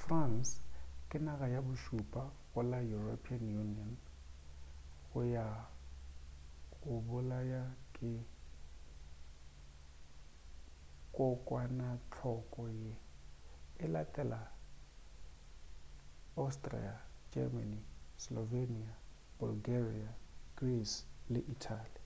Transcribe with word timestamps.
france 0.00 0.50
ke 1.10 1.18
naga 1.26 1.46
ya 1.54 1.60
bošupa 1.66 2.22
go 2.50 2.60
la 2.72 2.80
european 2.96 3.44
union 3.64 3.92
ya 5.34 5.46
go 6.80 6.92
bolaya 7.08 7.64
ke 7.94 8.10
kokwanahloko 11.16 12.62
ye 12.82 12.94
e 13.84 13.86
latela 13.94 14.40
austria 16.42 16.94
germany 17.32 17.78
slovenia 18.24 18.92
bulgaria 19.40 20.10
greece 20.58 20.96
le 21.32 21.40
italy 21.54 21.98